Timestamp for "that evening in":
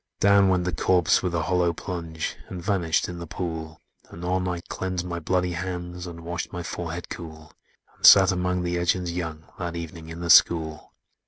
9.59-10.19